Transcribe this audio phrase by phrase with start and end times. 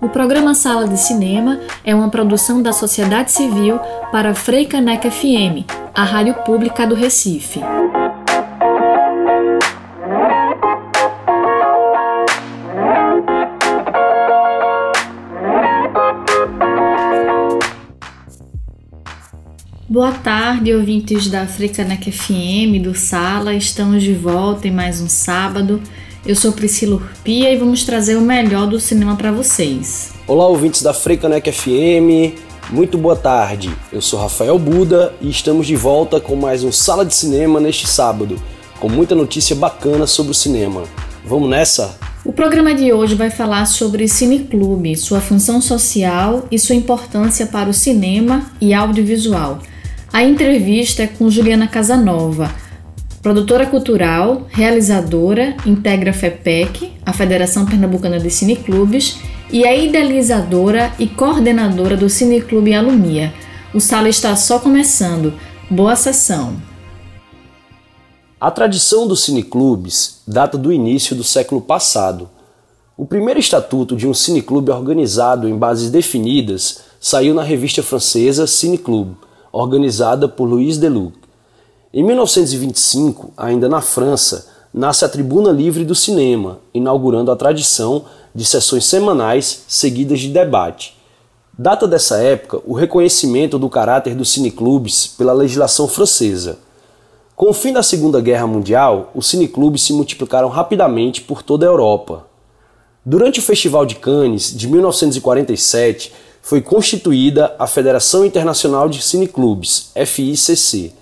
[0.00, 3.78] O programa Sala de Cinema é uma produção da sociedade civil
[4.12, 7.60] para Freicaneca FM, a rádio pública do Recife.
[19.88, 23.54] Boa tarde, ouvintes da Africanec FM, do Sala.
[23.54, 25.80] Estamos de volta em mais um sábado.
[26.26, 30.12] Eu sou Priscila Urpia e vamos trazer o melhor do cinema para vocês.
[30.26, 32.34] Olá, ouvintes da Africanec FM.
[32.68, 33.70] Muito boa tarde.
[33.92, 37.86] Eu sou Rafael Buda e estamos de volta com mais um Sala de Cinema neste
[37.86, 38.42] sábado,
[38.80, 40.82] com muita notícia bacana sobre o cinema.
[41.24, 41.96] Vamos nessa?
[42.24, 47.70] O programa de hoje vai falar sobre cineclube, sua função social e sua importância para
[47.70, 49.60] o cinema e audiovisual.
[50.12, 52.50] A entrevista é com Juliana Casanova,
[53.26, 59.18] produtora cultural, realizadora, integra a FEPEC, a Federação Pernambucana de Cineclubes,
[59.50, 63.34] e é idealizadora e coordenadora do Cineclube Alumia.
[63.74, 65.34] O sala está só começando.
[65.68, 66.54] Boa sessão!
[68.40, 72.30] A tradição dos cineclubes data do início do século passado.
[72.96, 79.16] O primeiro estatuto de um cineclube organizado em bases definidas saiu na revista francesa Cineclube,
[79.50, 81.25] organizada por Louis Deluc.
[81.98, 88.44] Em 1925, ainda na França, nasce a Tribuna Livre do Cinema, inaugurando a tradição de
[88.44, 90.94] sessões semanais seguidas de debate.
[91.58, 96.58] Data dessa época o reconhecimento do caráter dos cineclubes pela legislação francesa.
[97.34, 101.70] Com o fim da Segunda Guerra Mundial, os cineclubes se multiplicaram rapidamente por toda a
[101.70, 102.26] Europa.
[103.06, 110.92] Durante o Festival de Cannes de 1947, foi constituída a Federação Internacional de Cineclubes, FICC,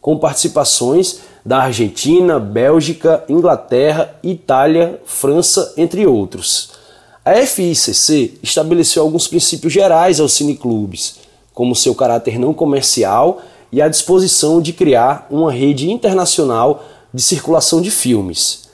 [0.00, 6.72] com participações da Argentina, Bélgica, Inglaterra, Itália, França, entre outros.
[7.24, 11.16] A FICC estabeleceu alguns princípios gerais aos cineclubes,
[11.52, 17.80] como seu caráter não comercial e a disposição de criar uma rede internacional de circulação
[17.80, 18.68] de filmes.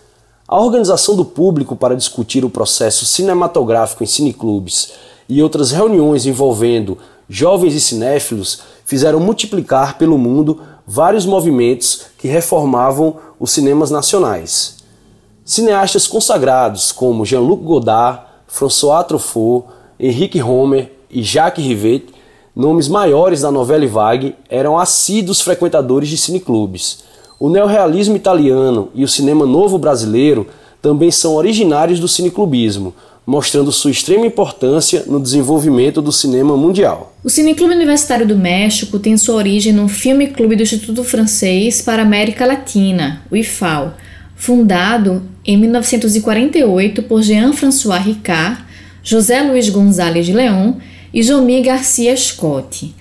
[0.47, 4.93] A organização do público para discutir o processo cinematográfico em cineclubes
[5.29, 13.17] e outras reuniões envolvendo jovens e cinéfilos fizeram multiplicar pelo mundo vários movimentos que reformavam
[13.41, 14.77] os cinemas nacionais.
[15.45, 19.67] Cineastas consagrados como Jean-Luc Godard, François Truffaut,
[19.99, 22.15] Henrique Romer e Jacques Rivette,
[22.55, 27.05] nomes maiores da novela vague, eram assíduos frequentadores de cineclubes.
[27.39, 30.47] O neorrealismo italiano e o cinema novo brasileiro
[30.81, 32.95] também são originários do cineclubismo,
[33.27, 37.17] mostrando sua extrema importância no desenvolvimento do cinema mundial.
[37.25, 42.03] O Cineclube Universitário do México tem sua origem no Filme Clube do Instituto Francês para
[42.03, 43.97] a América Latina, o IFAL,
[44.37, 48.63] fundado em 1948 por Jean-François Ricard,
[49.03, 50.77] José Luiz González de León
[51.13, 52.95] e Jomi Garcia Scott.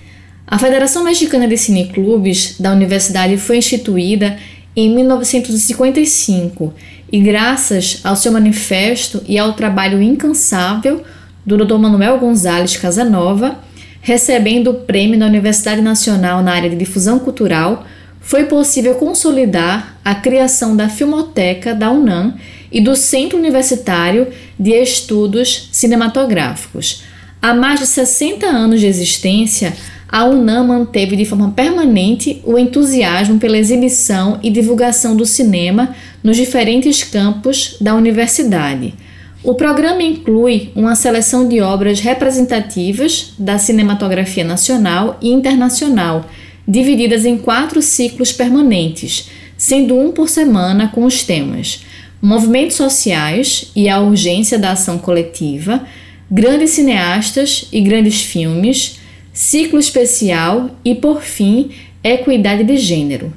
[0.44, 4.36] A Federação Mexicana de Cineclubes da universidade foi instituída
[4.74, 6.74] em 1955
[7.12, 11.02] e graças ao seu manifesto e ao trabalho incansável
[11.44, 11.78] do Dr.
[11.78, 13.58] Manuel Gonzalez Casanova,
[14.00, 17.86] recebendo o prêmio da Universidade Nacional na área de difusão cultural,
[18.20, 22.34] foi possível consolidar a criação da Filmoteca da UNAM
[22.72, 24.26] e do Centro Universitário
[24.58, 27.04] de Estudos Cinematográficos.
[27.40, 29.72] Há mais de 60 anos de existência,
[30.08, 36.36] a UNAM manteve de forma permanente o entusiasmo pela exibição e divulgação do cinema nos
[36.36, 38.94] diferentes campos da universidade.
[39.42, 46.26] O programa inclui uma seleção de obras representativas da cinematografia nacional e internacional,
[46.66, 51.84] divididas em quatro ciclos permanentes, sendo um por semana com os temas
[52.20, 55.84] Movimentos Sociais e a Urgência da Ação Coletiva,
[56.30, 58.98] Grandes Cineastas e Grandes Filmes,
[59.36, 61.68] Ciclo Especial e, por fim,
[62.02, 63.34] Equidade de Gênero.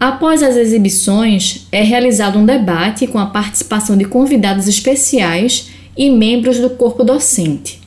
[0.00, 6.58] Após as exibições, é realizado um debate com a participação de convidados especiais e membros
[6.58, 7.78] do corpo docente.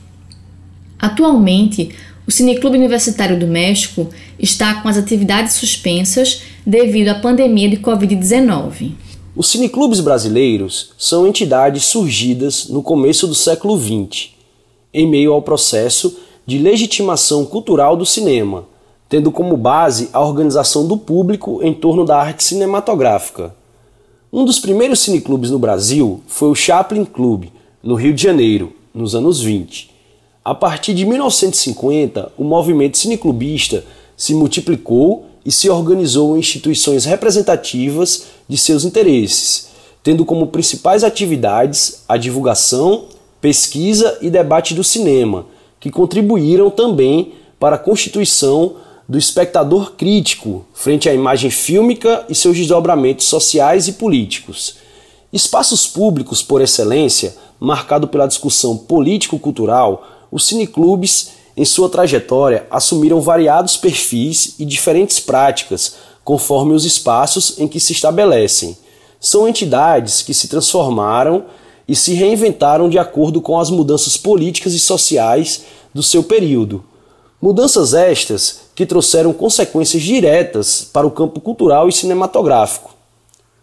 [1.00, 1.90] Atualmente,
[2.24, 8.92] o Cineclube Universitário do México está com as atividades suspensas devido à pandemia de Covid-19.
[9.34, 14.28] Os cineclubes brasileiros são entidades surgidas no começo do século XX,
[14.94, 18.64] em meio ao processo de legitimação cultural do cinema
[19.08, 23.54] tendo como base a organização do público em torno da arte cinematográfica.
[24.30, 27.46] Um dos primeiros cineclubes no Brasil foi o Chaplin Club,
[27.82, 29.90] no Rio de Janeiro, nos anos 20.
[30.44, 33.84] A partir de 1950, o movimento cineclubista
[34.16, 39.68] se multiplicou e se organizou em instituições representativas de seus interesses,
[40.02, 43.06] tendo como principais atividades a divulgação,
[43.40, 45.46] pesquisa e debate do cinema,
[45.80, 48.76] que contribuíram também para a constituição
[49.08, 54.76] do espectador crítico frente à imagem fílmica e seus desdobramentos sociais e políticos.
[55.32, 63.76] Espaços públicos por excelência, marcado pela discussão político-cultural, os cineclubes, em sua trajetória, assumiram variados
[63.76, 68.76] perfis e diferentes práticas conforme os espaços em que se estabelecem.
[69.18, 71.46] São entidades que se transformaram
[71.88, 75.64] e se reinventaram de acordo com as mudanças políticas e sociais
[75.94, 76.84] do seu período.
[77.40, 82.94] Mudanças estas que trouxeram consequências diretas para o campo cultural e cinematográfico.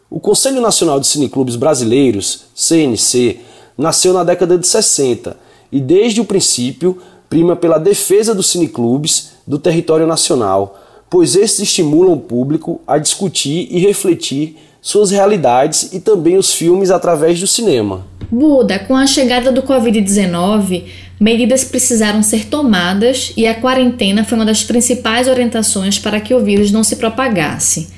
[0.10, 3.40] O Conselho Nacional de Cineclubes Brasileiros, CNC,
[3.78, 5.38] nasceu na década de 60
[5.72, 7.00] e desde o princípio
[7.30, 10.80] prima pela defesa dos cineclubes do território nacional,
[11.10, 16.92] pois estes estimulam o público a discutir e refletir suas realidades e também os filmes
[16.92, 18.06] através do cinema.
[18.32, 20.84] Buda, com a chegada do Covid-19,
[21.20, 26.44] medidas precisaram ser tomadas e a quarentena foi uma das principais orientações para que o
[26.44, 27.90] vírus não se propagasse.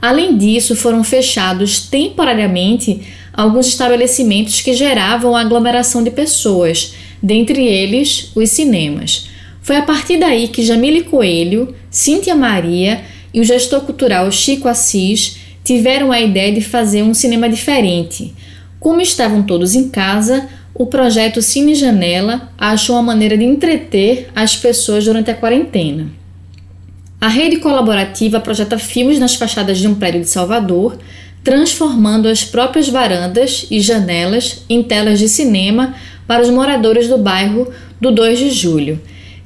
[0.00, 3.02] Além disso, foram fechados temporariamente
[3.32, 9.28] alguns estabelecimentos que geravam aglomeração de pessoas, dentre eles os cinemas.
[9.62, 13.02] Foi a partir daí que Jamile Coelho, Cíntia Maria
[13.32, 18.34] e o gestor cultural Chico Assis tiveram a ideia de fazer um cinema diferente.
[18.84, 24.56] Como estavam todos em casa, o projeto Cine Janela achou uma maneira de entreter as
[24.56, 26.08] pessoas durante a quarentena.
[27.18, 30.98] A rede colaborativa projeta filmes nas fachadas de um prédio de Salvador,
[31.42, 35.94] transformando as próprias varandas e janelas em telas de cinema
[36.26, 39.00] para os moradores do bairro do 2 de julho.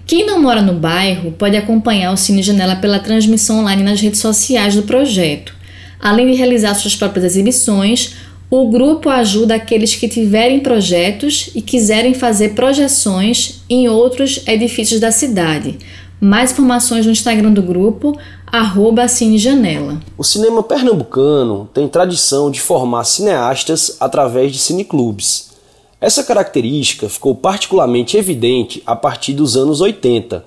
[0.05, 4.19] Quem não mora no bairro pode acompanhar o Cine Janela pela transmissão online nas redes
[4.19, 5.57] sociais do projeto.
[6.01, 8.15] Além de realizar suas próprias exibições,
[8.51, 15.13] o grupo ajuda aqueles que tiverem projetos e quiserem fazer projeções em outros edifícios da
[15.13, 15.79] cidade.
[16.21, 20.01] Mais informações no Instagram do grupo, arroba Cinejanela.
[20.17, 25.51] O cinema pernambucano tem tradição de formar cineastas através de cineclubes.
[26.01, 30.45] Essa característica ficou particularmente evidente a partir dos anos 80.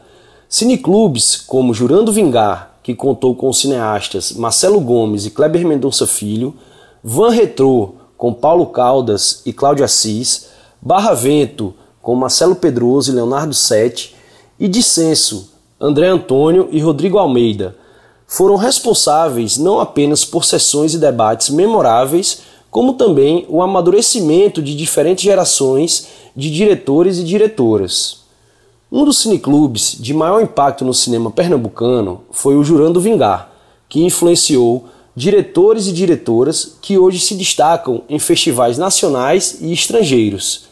[0.50, 6.56] Cineclubes como Jurando Vingar que contou com cineastas Marcelo Gomes e Kleber Mendonça Filho,
[7.04, 10.50] Van Retrô, com Paulo Caldas e Cláudio Assis,
[10.80, 14.16] Barra Vento, com Marcelo Pedroso e Leonardo Sete,
[14.60, 15.50] e Dissenso,
[15.80, 17.76] André Antônio e Rodrigo Almeida,
[18.28, 25.24] foram responsáveis não apenas por sessões e debates memoráveis, como também o amadurecimento de diferentes
[25.24, 28.22] gerações de diretores e diretoras.
[28.92, 33.52] Um dos cineclubes de maior impacto no cinema pernambucano foi o Jurando Vingar,
[33.90, 40.66] que influenciou diretores e diretoras que hoje se destacam em festivais nacionais e estrangeiros.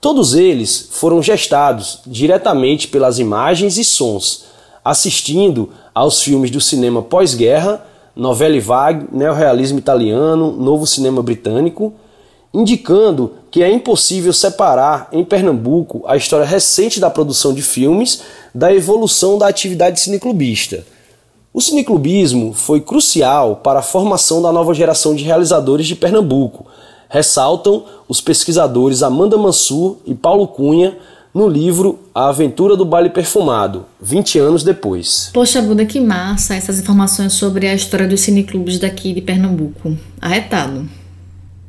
[0.00, 4.44] Todos eles foram gestados diretamente pelas imagens e sons,
[4.84, 7.84] assistindo aos filmes do cinema pós-guerra,
[8.14, 11.94] novela vague, neorrealismo italiano, novo cinema britânico
[12.56, 18.22] indicando que é impossível separar em Pernambuco a história recente da produção de filmes
[18.54, 20.82] da evolução da atividade cineclubista.
[21.56, 26.66] O cineclubismo foi crucial para a formação da nova geração de realizadores de Pernambuco,
[27.08, 30.98] ressaltam os pesquisadores Amanda Mansur e Paulo Cunha
[31.32, 35.30] no livro A Aventura do Baile Perfumado, 20 anos depois.
[35.32, 39.96] Poxa, Buda, que massa essas informações sobre a história dos cineclubes daqui de Pernambuco.
[40.20, 40.86] Arretado.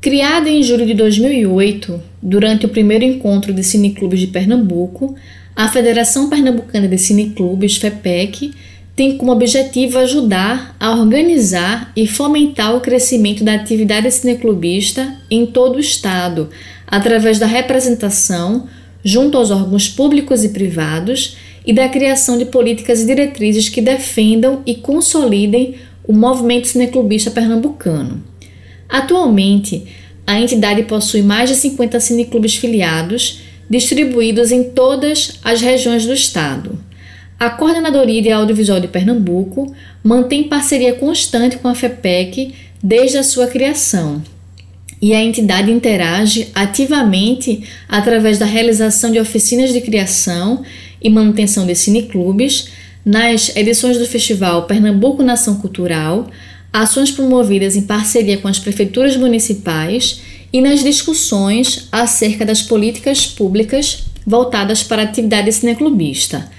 [0.01, 5.15] Criada em julho de 2008, durante o primeiro encontro de cineclubes de Pernambuco,
[5.55, 8.51] a Federação Pernambucana de Cineclubes, FEPEC,
[8.97, 15.75] tem como objetivo ajudar a organizar e fomentar o crescimento da atividade cineclubista em todo
[15.75, 16.49] o Estado,
[16.87, 18.67] através da representação,
[19.03, 24.63] junto aos órgãos públicos e privados, e da criação de políticas e diretrizes que defendam
[24.65, 25.75] e consolidem
[26.07, 28.23] o movimento cineclubista pernambucano.
[28.89, 29.85] Atualmente,
[30.25, 36.86] a entidade possui mais de 50 cineclubes filiados, distribuídos em todas as regiões do estado.
[37.39, 39.71] A Coordenadoria de Audiovisual de Pernambuco
[40.03, 44.23] mantém parceria constante com a FEPEC desde a sua criação.
[44.99, 50.63] E a entidade interage ativamente através da realização de oficinas de criação
[50.99, 52.69] e manutenção de cineclubes
[53.05, 56.27] nas edições do Festival Pernambuco Nação Cultural,
[56.73, 64.05] ações promovidas em parceria com as prefeituras municipais e nas discussões acerca das políticas públicas
[64.25, 66.56] voltadas para a atividade cineclubista.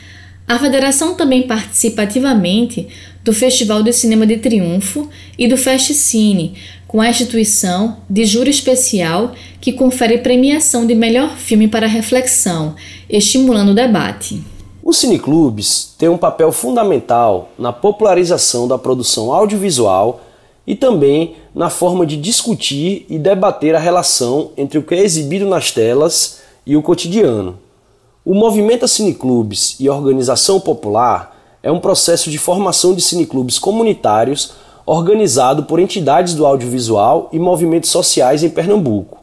[0.49, 2.89] A federação também participa ativamente
[3.23, 6.55] do Festival de Cinema de Triunfo e do Fest Cine,
[6.87, 12.75] com a instituição de júri especial que confere premiação de melhor filme para reflexão,
[13.11, 14.43] estimulando o debate.
[14.83, 20.23] Os cineclubes têm um papel fundamental na popularização da produção audiovisual
[20.67, 25.47] e também na forma de discutir e debater a relação entre o que é exibido
[25.47, 27.68] nas telas e o cotidiano.
[28.31, 34.53] O movimento cineclubes e organização popular é um processo de formação de cineclubes comunitários
[34.85, 39.17] organizado por entidades do audiovisual e movimentos sociais em Pernambuco.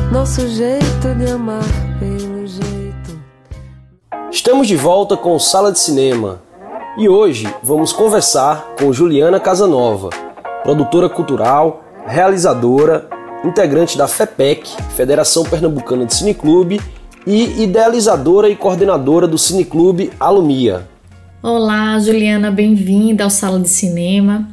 [0.09, 1.65] Nosso jeito de amar
[1.99, 3.19] pelo jeito.
[4.31, 6.41] Estamos de volta com Sala de Cinema
[6.97, 10.11] e hoje vamos conversar com Juliana Casanova,
[10.63, 13.09] produtora cultural, realizadora,
[13.43, 16.79] integrante da FEPEC, Federação Pernambucana de Cineclube,
[17.25, 20.87] e idealizadora e coordenadora do Cineclube Alumia.
[21.41, 24.49] Olá, Juliana, bem-vinda ao Sala de Cinema.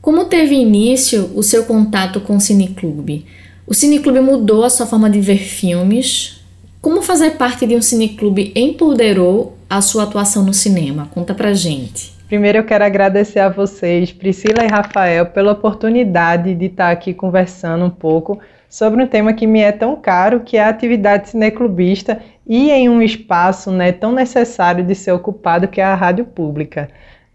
[0.00, 3.26] Como teve início o seu contato com o Cineclube?
[3.66, 6.40] O Cineclube mudou a sua forma de ver filmes.
[6.80, 11.08] Como fazer parte de um cineclube empoderou a sua atuação no cinema?
[11.12, 12.12] Conta pra gente.
[12.26, 17.84] Primeiro eu quero agradecer a vocês, Priscila e Rafael, pela oportunidade de estar aqui conversando
[17.84, 18.38] um pouco
[18.70, 22.88] sobre um tema que me é tão caro, que é a atividade cineclubista e em
[22.88, 26.88] um espaço né, tão necessário de ser ocupado que é a rádio pública.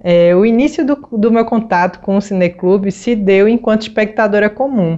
[0.04, 4.98] É, o início do, do meu contato com o cineclube se deu enquanto espectadora comum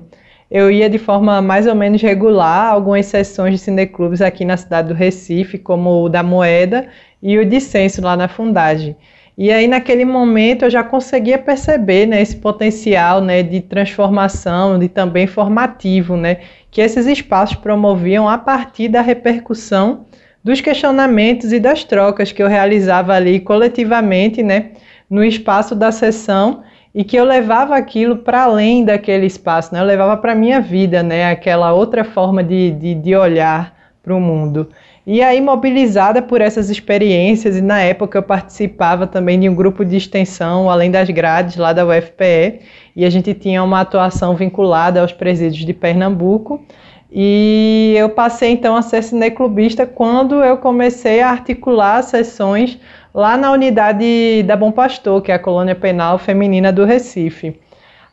[0.50, 4.88] eu ia de forma mais ou menos regular algumas sessões de cineclubes aqui na cidade
[4.88, 6.88] do Recife, como o da Moeda
[7.22, 8.96] e o Dissenso lá na Fundagem.
[9.38, 14.90] E aí naquele momento eu já conseguia perceber né, esse potencial né, de transformação, de
[14.90, 16.38] também formativo, né,
[16.72, 20.06] que esses espaços promoviam a partir da repercussão
[20.44, 24.72] dos questionamentos e das trocas que eu realizava ali coletivamente né,
[25.08, 26.64] no espaço da sessão
[26.96, 29.80] e que eu levava aquilo para além daquele espaço, né?
[29.80, 31.30] eu levava para a minha vida, né?
[31.30, 34.68] aquela outra forma de, de, de olhar para o mundo.
[35.10, 39.86] E aí, mobilizada por essas experiências, e na época eu participava também de um grupo
[39.86, 42.60] de extensão, além das grades lá da UFPE,
[42.94, 46.62] e a gente tinha uma atuação vinculada aos presídios de Pernambuco.
[47.10, 52.78] E eu passei então a ser cineclubista quando eu comecei a articular sessões
[53.14, 57.58] lá na unidade da Bom Pastor, que é a colônia penal feminina do Recife.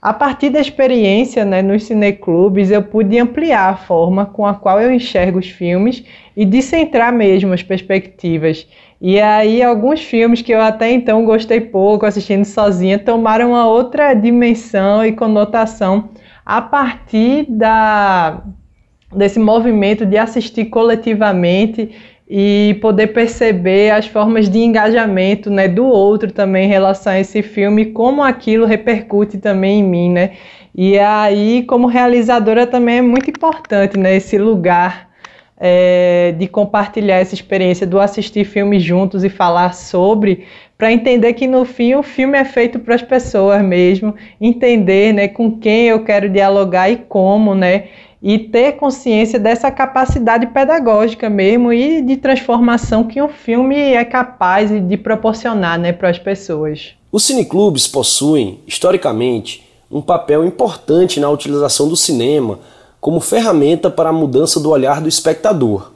[0.05, 4.79] A partir da experiência né, nos cineclubes, eu pude ampliar a forma com a qual
[4.79, 6.05] eu enxergo os filmes
[6.37, 8.69] e descentrar mesmo as perspectivas.
[9.01, 14.13] E aí, alguns filmes que eu até então gostei pouco assistindo sozinha tomaram uma outra
[14.13, 16.11] dimensão e conotação
[16.45, 18.43] a partir da,
[19.11, 21.93] desse movimento de assistir coletivamente
[22.29, 27.43] e poder perceber as formas de engajamento né, do outro também em relação a esse
[27.43, 30.33] filme, como aquilo repercute também em mim, né?
[30.75, 35.09] E aí, como realizadora, também é muito importante né, esse lugar
[35.57, 40.45] é, de compartilhar essa experiência do assistir filmes juntos e falar sobre,
[40.77, 45.29] para entender que no fim o filme é feito para as pessoas mesmo, entender né,
[45.29, 47.85] com quem eu quero dialogar e como, né?
[48.25, 54.71] E ter consciência dessa capacidade pedagógica mesmo e de transformação que um filme é capaz
[54.71, 56.95] de proporcionar né, para as pessoas.
[57.13, 62.61] Os cineclubes possuem, historicamente, um papel importante na utilização do cinema
[62.99, 65.93] como ferramenta para a mudança do olhar do espectador.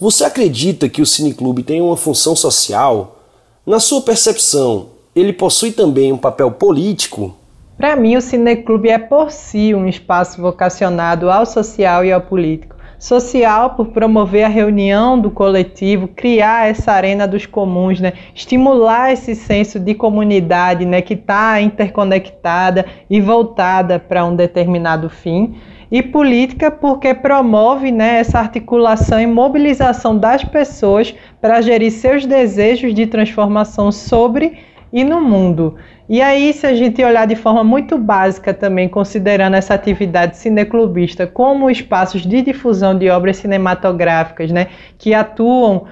[0.00, 3.18] Você acredita que o cineclube tem uma função social?
[3.66, 7.36] Na sua percepção, ele possui também um papel político?
[7.76, 12.74] Para mim, o cineclube é por si um espaço vocacionado ao social e ao político.
[12.98, 18.14] Social por promover a reunião do coletivo, criar essa arena dos comuns, né?
[18.34, 21.02] estimular esse senso de comunidade né?
[21.02, 25.54] que está interconectada e voltada para um determinado fim
[25.92, 32.92] e política porque promove né, essa articulação e mobilização das pessoas para gerir seus desejos
[32.94, 34.58] de transformação sobre
[34.92, 35.76] e no mundo.
[36.08, 41.26] E aí, se a gente olhar de forma muito básica também, considerando essa atividade cineclubista
[41.26, 45.86] como espaços de difusão de obras cinematográficas, né, que atuam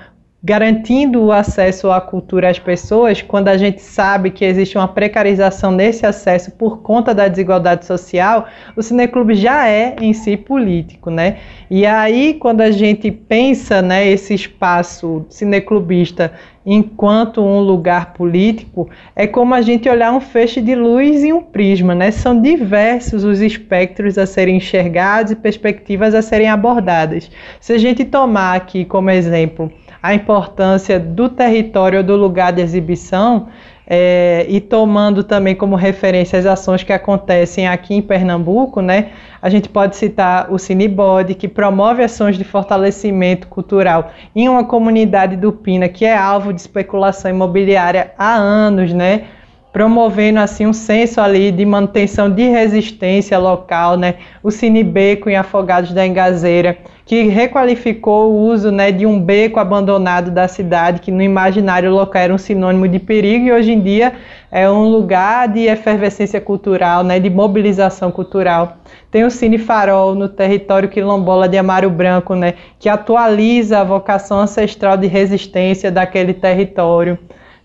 [0.44, 5.70] garantindo o acesso à cultura às pessoas, quando a gente sabe que existe uma precarização
[5.70, 8.46] nesse acesso por conta da desigualdade social,
[8.76, 11.38] o cineclube já é em si político, né?
[11.70, 16.30] E aí, quando a gente pensa, né, esse espaço cineclubista
[16.66, 21.42] enquanto um lugar político, é como a gente olhar um feixe de luz e um
[21.42, 22.10] prisma, né?
[22.10, 27.30] São diversos os espectros a serem enxergados e perspectivas a serem abordadas.
[27.60, 29.70] Se a gente tomar aqui como exemplo
[30.04, 33.48] a importância do território do lugar de exibição
[33.86, 39.12] é, e tomando também como referência as ações que acontecem aqui em Pernambuco, né?
[39.40, 45.36] A gente pode citar o Cinebody, que promove ações de fortalecimento cultural em uma comunidade
[45.36, 49.24] do Pina que é alvo de especulação imobiliária há anos, né?
[49.72, 54.16] promovendo assim um senso ali de manutenção de resistência local, né?
[54.40, 59.60] O Cine Beco em Afogados da Engazeira, que requalificou o uso, né, de um beco
[59.60, 63.80] abandonado da cidade, que no imaginário local era um sinônimo de perigo e hoje em
[63.80, 64.14] dia
[64.50, 68.78] é um lugar de efervescência cultural, né, de mobilização cultural.
[69.10, 74.40] Tem o Cine Farol no território quilombola de Amaro Branco, né, que atualiza a vocação
[74.40, 77.18] ancestral de resistência daquele território.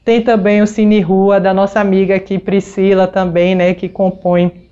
[0.03, 4.67] Tem também o Cine Rua, da nossa amiga aqui, Priscila, também, né, que compõe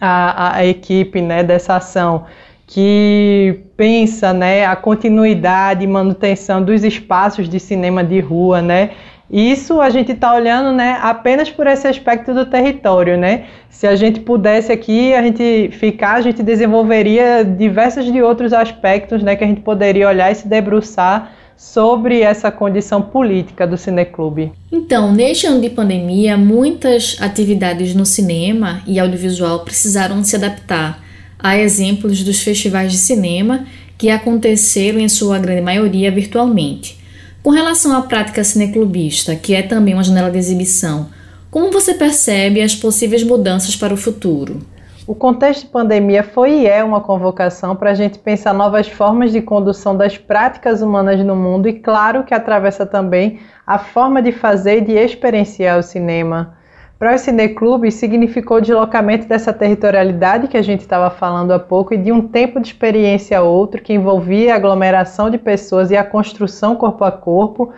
[0.00, 2.24] a, a equipe né, dessa ação,
[2.70, 8.90] que pensa né, a continuidade e manutenção dos espaços de cinema de rua, né?
[9.28, 13.16] Isso a gente está olhando né, apenas por esse aspecto do território.
[13.16, 13.46] Né?
[13.68, 19.22] Se a gente pudesse aqui, a gente ficar, a gente desenvolveria diversos de outros aspectos
[19.22, 24.52] né, que a gente poderia olhar e se debruçar sobre essa condição política do cineclube?
[24.72, 31.09] Então, neste ano de pandemia, muitas atividades no cinema e audiovisual precisaram se adaptar
[31.42, 36.98] a exemplos dos festivais de cinema que aconteceram em sua grande maioria virtualmente.
[37.42, 41.08] Com relação à prática cineclubista, que é também uma janela de exibição,
[41.50, 44.60] como você percebe as possíveis mudanças para o futuro?
[45.06, 49.32] O contexto de pandemia foi e é uma convocação para a gente pensar novas formas
[49.32, 54.30] de condução das práticas humanas no mundo e, claro, que atravessa também a forma de
[54.30, 56.54] fazer e de experienciar o cinema.
[57.00, 61.96] Para o Cineclube, significou deslocamento dessa territorialidade que a gente estava falando há pouco e
[61.96, 66.04] de um tempo de experiência a outro que envolvia a aglomeração de pessoas e a
[66.04, 67.72] construção corpo a corpo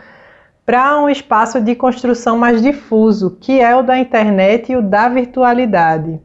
[0.67, 5.09] para um espaço de construção mais difuso, que é o da internet e o da
[5.09, 6.21] virtualidade.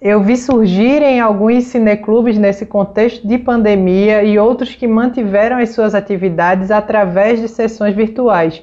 [0.00, 5.94] Eu vi surgirem alguns cineclubes nesse contexto de pandemia e outros que mantiveram as suas
[5.94, 8.62] atividades através de sessões virtuais.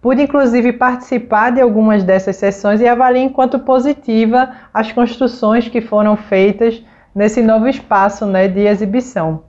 [0.00, 6.16] Pude inclusive participar de algumas dessas sessões e avaliar enquanto positiva as construções que foram
[6.16, 6.82] feitas
[7.14, 9.44] nesse novo espaço né, de exibição.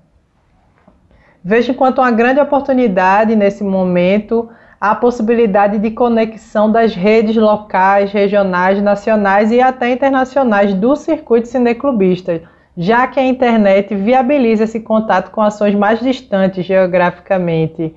[1.44, 8.82] Vejo enquanto uma grande oportunidade nesse momento a possibilidade de conexão das redes locais, regionais,
[8.82, 12.42] nacionais e até internacionais do circuito cineclubista,
[12.76, 17.96] já que a internet viabiliza esse contato com ações mais distantes geograficamente.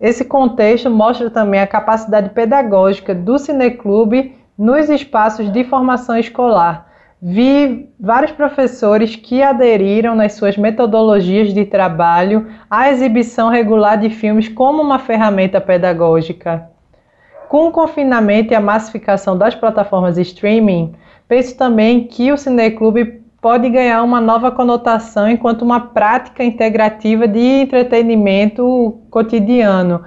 [0.00, 6.90] Esse contexto mostra também a capacidade pedagógica do cineclube nos espaços de formação escolar
[7.22, 14.48] Vi vários professores que aderiram nas suas metodologias de trabalho à exibição regular de filmes
[14.48, 16.70] como uma ferramenta pedagógica.
[17.50, 20.94] Com o confinamento e a massificação das plataformas streaming,
[21.28, 27.40] penso também que o Cineclube pode ganhar uma nova conotação enquanto uma prática integrativa de
[27.40, 30.02] entretenimento cotidiano,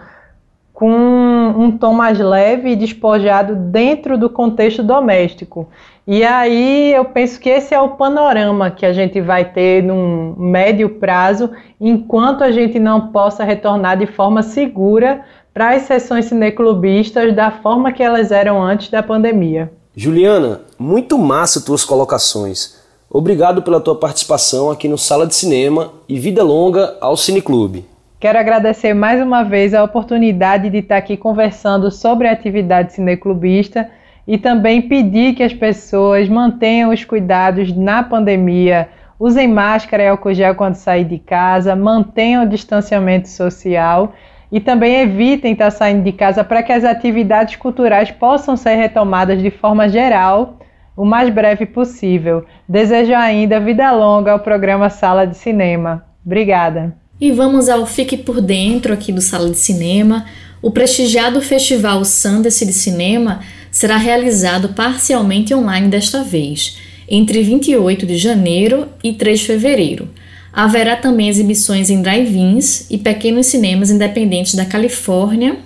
[0.74, 5.68] com um tom mais leve e despojado dentro do contexto doméstico.
[6.06, 10.36] E aí eu penso que esse é o panorama que a gente vai ter num
[10.38, 15.22] médio prazo, enquanto a gente não possa retornar de forma segura
[15.54, 19.72] para as sessões cineclubistas da forma que elas eram antes da pandemia.
[19.96, 22.83] Juliana, muito massa tuas colocações.
[23.16, 27.86] Obrigado pela tua participação aqui no Sala de Cinema e vida longa ao Cineclube.
[28.20, 33.88] Quero agradecer mais uma vez a oportunidade de estar aqui conversando sobre a atividade cineclubista
[34.28, 40.34] e também pedir que as pessoas mantenham os cuidados na pandemia, usem máscara e álcool
[40.34, 44.12] gel quando sair de casa, mantenham o distanciamento social
[44.52, 49.40] e também evitem estar saindo de casa para que as atividades culturais possam ser retomadas
[49.40, 50.58] de forma geral
[50.96, 52.46] o mais breve possível.
[52.68, 56.06] Desejo ainda vida longa ao programa Sala de Cinema.
[56.26, 56.96] Obrigada.
[57.20, 60.26] E vamos ao Fique por Dentro aqui do Sala de Cinema.
[60.62, 66.78] O prestigiado Festival Sundance de Cinema será realizado parcialmente online desta vez,
[67.10, 70.10] entre 28 de janeiro e 3 de fevereiro.
[70.54, 75.58] Haverá também exibições em drive-ins e pequenos cinemas independentes da Califórnia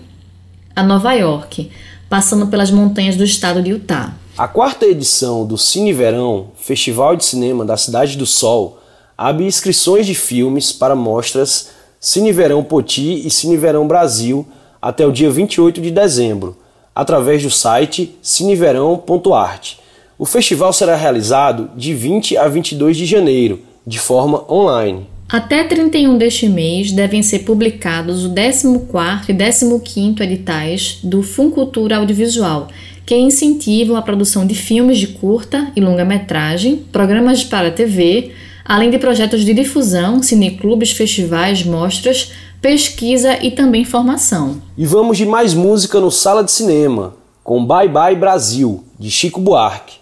[0.77, 1.71] a Nova York,
[2.07, 4.13] passando pelas montanhas do estado de Utah.
[4.38, 8.78] A quarta edição do Cine Verão, Festival de Cinema da Cidade do Sol,
[9.17, 11.69] abre inscrições de filmes para mostras
[12.00, 14.45] Cine Verão Poti e Cine Verão Brasil
[14.80, 16.56] até o dia 28 de dezembro,
[16.93, 19.78] através do site cineverão.art.
[20.19, 25.08] O festival será realizado de 20 a 22 de janeiro, de forma online.
[25.28, 32.67] Até 31 deste mês devem ser publicados o 14º e 15º editais do Funcultura Audiovisual,
[33.07, 38.33] que incentivam a produção de filmes de curta e longa-metragem, programas para TV,
[38.65, 44.61] além de projetos de difusão, cineclubes, festivais, mostras, pesquisa e também formação.
[44.77, 47.13] E vamos de mais música no Sala de Cinema,
[47.45, 49.95] com Bye Bye Brasil, de Chico Buarque.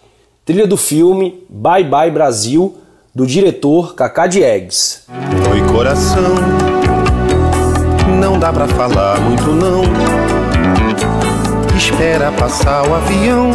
[0.44, 2.76] Trilha do filme Bye Bye Brasil,
[3.14, 5.06] do diretor Cacá Diegues.
[5.52, 6.34] Oi coração,
[8.20, 10.15] não dá pra falar muito não.
[11.78, 13.52] Espera passar o avião,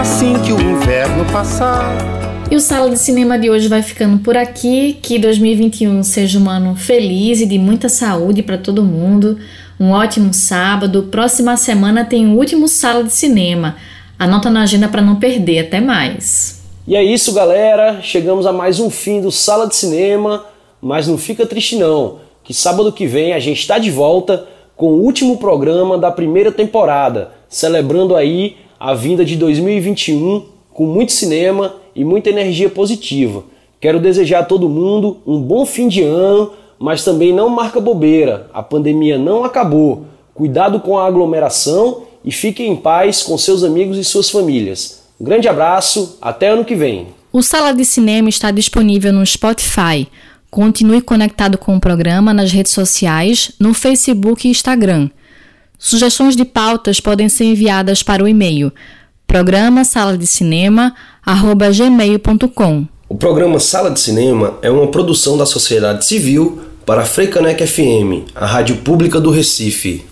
[0.00, 2.16] assim que o inverno passar
[2.48, 4.96] e o Sala de Cinema de hoje vai ficando por aqui.
[5.02, 9.36] Que 2021 seja um ano feliz e de muita saúde para todo mundo.
[9.80, 11.08] Um ótimo sábado.
[11.10, 13.76] Próxima semana tem o último Sala de Cinema.
[14.16, 15.66] Anota na agenda para não perder.
[15.66, 16.62] Até mais.
[16.86, 18.00] E é isso, galera.
[18.00, 20.44] Chegamos a mais um fim do Sala de Cinema.
[20.80, 22.20] Mas não fica triste, não.
[22.44, 26.52] Que sábado que vem a gente está de volta com o último programa da primeira
[26.52, 33.42] temporada, celebrando aí a vinda de 2021 com muito cinema e muita energia positiva.
[33.80, 38.50] Quero desejar a todo mundo um bom fim de ano, mas também não marca bobeira.
[38.52, 40.04] A pandemia não acabou.
[40.34, 45.02] Cuidado com a aglomeração e fiquem em paz com seus amigos e suas famílias.
[45.18, 47.08] Um grande abraço, até ano que vem.
[47.32, 50.06] O Sala de Cinema está disponível no Spotify.
[50.50, 55.10] Continue conectado com o programa nas redes sociais, no Facebook e Instagram.
[55.78, 58.72] Sugestões de pautas podem ser enviadas para o e-mail
[59.26, 60.94] programa sala de cinema.
[63.08, 68.30] O programa Sala de Cinema é uma produção da sociedade civil para a Freicanec FM,
[68.34, 70.06] a rádio pública do Recife.